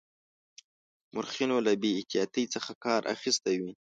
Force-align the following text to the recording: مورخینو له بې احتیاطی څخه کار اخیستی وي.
مورخینو 1.13 1.57
له 1.65 1.71
بې 1.81 1.89
احتیاطی 1.97 2.43
څخه 2.53 2.71
کار 2.83 3.01
اخیستی 3.15 3.55
وي. 3.61 3.71